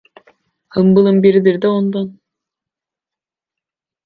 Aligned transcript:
Hımbılın 0.69 1.23
biridir 1.23 1.61
de 1.61 1.67
ondan. 1.67 2.19